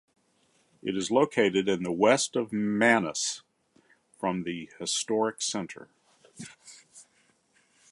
[0.81, 3.43] It is located in the west of Manaus,
[4.19, 5.89] from the historic center.